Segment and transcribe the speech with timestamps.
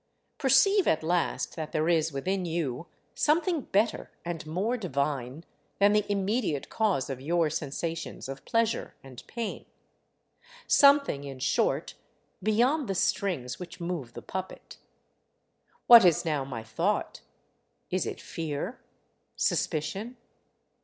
[0.39, 5.43] Perceive at last that there is within you something better and more divine
[5.77, 9.67] than the immediate cause of your sensations of pleasure and pain;
[10.65, 11.93] something, in short,
[12.41, 14.79] beyond the strings which move the puppet.
[15.85, 17.21] What is now my thought?
[17.91, 18.79] Is it fear?
[19.35, 20.17] Suspicion?